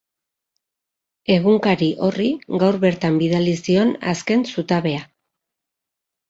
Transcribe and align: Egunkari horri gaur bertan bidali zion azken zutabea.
Egunkari 1.33 1.89
horri 2.07 2.29
gaur 2.63 2.79
bertan 2.85 3.19
bidali 3.25 3.53
zion 3.69 3.93
azken 4.15 4.49
zutabea. 4.55 5.05